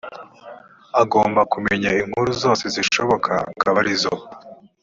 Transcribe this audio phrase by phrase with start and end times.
[1.01, 4.13] agomba kumenya inkuru zose zishoboka akaba arizo